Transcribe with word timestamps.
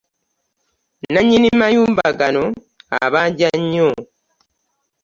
Nanyini 1.13 1.47
mayumba 1.61 2.05
gano 2.19 2.45
abanja 3.05 3.49
nyo! 3.71 3.89